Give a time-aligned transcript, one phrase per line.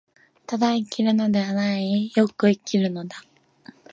[0.47, 3.17] ただ生きるのではない、善く生きるのだ。